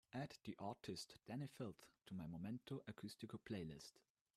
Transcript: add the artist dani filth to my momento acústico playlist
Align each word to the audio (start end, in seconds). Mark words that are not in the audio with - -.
add 0.19 0.33
the 0.45 0.55
artist 0.57 1.15
dani 1.27 1.47
filth 1.47 1.85
to 2.07 2.15
my 2.15 2.25
momento 2.25 2.81
acústico 2.87 3.37
playlist 3.37 3.99